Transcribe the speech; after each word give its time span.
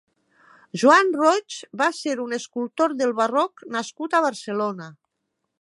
Joan 0.83 1.11
Roig 1.19 1.57
va 1.83 1.89
ser 1.99 2.15
un 2.25 2.35
escultor 2.39 2.97
del 3.03 3.15
barroc 3.23 3.65
nascut 3.77 4.17
a 4.23 4.27
Barcelona. 4.31 4.93